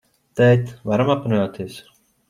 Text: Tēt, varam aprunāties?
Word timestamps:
Tēt, 0.39 0.73
varam 0.93 1.15
aprunāties? 1.17 1.81